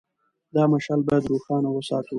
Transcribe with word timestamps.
دا 0.53 0.63
مشعل 0.73 0.99
باید 1.07 1.29
روښانه 1.31 1.69
وساتو. 1.71 2.09